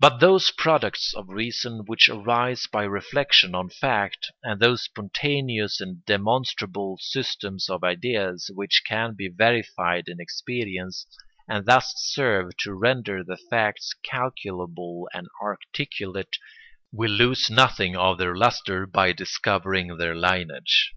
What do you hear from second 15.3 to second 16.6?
articulate,